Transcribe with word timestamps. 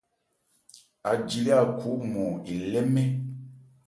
Aji 1.09 1.39
lê 1.45 1.51
Akho 1.63 1.89
ɔ́nmɔn 1.95 2.29
elɛ́ 2.51 2.83
nmɛ́n. 2.85 3.09